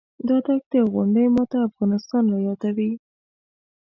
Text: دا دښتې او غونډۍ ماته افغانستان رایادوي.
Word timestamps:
دا 0.27 0.37
دښتې 0.45 0.77
او 0.83 0.87
غونډۍ 0.95 1.25
ماته 1.35 1.57
افغانستان 1.67 2.23
رایادوي. 2.33 2.91